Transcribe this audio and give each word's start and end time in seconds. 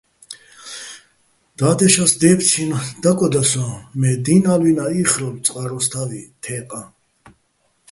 და́დეშას 1.57 2.13
დეფცინო̆ 2.21 2.85
დაკოდა 3.01 3.43
სოჼ, 3.51 3.67
მე 3.99 4.11
დი́ნ 4.25 4.43
ა́ლვინა́ 4.53 4.91
იხრალო̆ 5.01 5.41
წყაროსთა́ვი 5.45 6.21
თე́ყაჼ. 6.43 6.81